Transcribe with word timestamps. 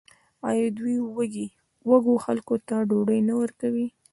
آیا 0.49 0.67
دوی 0.77 0.95
وږو 1.89 2.15
خلکو 2.25 2.55
ته 2.67 2.75
ډوډۍ 2.89 3.19
نه 3.29 3.33
ورکوي؟ 3.41 3.87